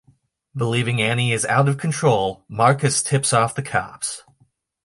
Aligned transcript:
Believing 0.57 0.99
Annie 0.99 1.31
is 1.31 1.45
out 1.45 1.69
of 1.69 1.77
control, 1.77 2.43
Marcus 2.49 3.03
tips 3.03 3.33
off 3.33 3.53
the 3.53 3.61
cops. 3.61 4.23